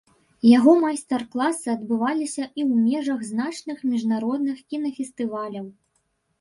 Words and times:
Яго 0.57 0.71
майстар-класы 0.83 1.67
адбываліся 1.73 2.43
і 2.45 2.61
ў 2.67 2.87
межах 2.87 3.19
значных 3.31 3.77
міжнародных 3.93 4.57
кінафестываляў. 4.75 5.73